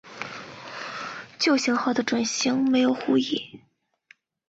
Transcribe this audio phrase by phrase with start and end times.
[1.37, 3.61] 旧型号的准星没有护翼。